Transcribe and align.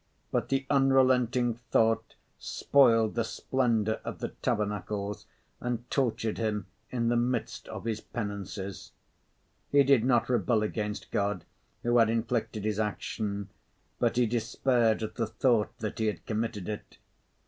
But 0.31 0.49
the 0.49 0.65
unrelenting 0.67 1.53
thought 1.53 2.15
spoiled 2.39 3.13
the 3.13 3.23
splendour 3.23 3.99
of 4.03 4.17
the 4.17 4.29
tabernacles 4.29 5.27
and 5.59 5.87
tortured 5.91 6.39
him 6.39 6.65
in 6.89 7.09
the 7.09 7.15
midst 7.15 7.67
of 7.67 7.85
his 7.85 8.01
penances. 8.01 8.93
He 9.71 9.83
did 9.83 10.03
not 10.03 10.27
rebel 10.27 10.63
against 10.63 11.11
God, 11.11 11.45
who 11.83 11.99
had 11.99 12.09
inflicted 12.09 12.65
his 12.65 12.79
action, 12.79 13.49
but 13.99 14.15
he 14.15 14.25
despaired 14.25 15.03
at 15.03 15.13
the 15.13 15.27
thought 15.27 15.77
that 15.77 15.99
he 15.99 16.07
had 16.07 16.25
committed 16.25 16.67
it. 16.67 16.97